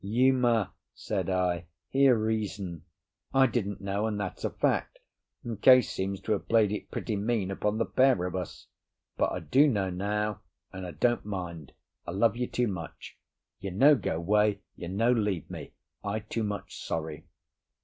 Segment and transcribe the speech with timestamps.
[0.03, 2.85] "Uma," said I, "hear reason.
[3.35, 4.97] I didn't know, and that's a fact;
[5.43, 8.65] and Case seems to have played it pretty mean upon the pair of us.
[9.15, 10.41] But I do know now,
[10.73, 11.73] and I don't mind;
[12.07, 13.19] I love you too much.
[13.59, 15.73] You no go 'way, you no leave me,
[16.03, 17.27] I too much sorry."